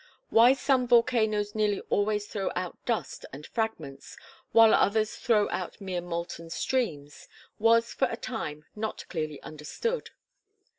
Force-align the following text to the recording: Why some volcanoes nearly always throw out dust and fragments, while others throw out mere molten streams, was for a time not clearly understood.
Why 0.31 0.53
some 0.53 0.87
volcanoes 0.87 1.53
nearly 1.53 1.79
always 1.91 2.25
throw 2.25 2.51
out 2.55 2.75
dust 2.87 3.23
and 3.31 3.45
fragments, 3.45 4.17
while 4.51 4.73
others 4.73 5.13
throw 5.15 5.47
out 5.51 5.79
mere 5.79 6.01
molten 6.01 6.49
streams, 6.49 7.27
was 7.59 7.93
for 7.93 8.07
a 8.09 8.17
time 8.17 8.65
not 8.75 9.07
clearly 9.09 9.39
understood. 9.43 10.09